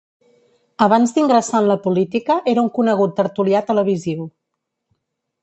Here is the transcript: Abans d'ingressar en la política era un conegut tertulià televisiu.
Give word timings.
Abans 0.85 1.11
d'ingressar 1.17 1.61
en 1.63 1.67
la 1.71 1.77
política 1.83 2.39
era 2.55 2.65
un 2.69 2.73
conegut 2.79 3.15
tertulià 3.21 3.63
televisiu. 3.69 4.27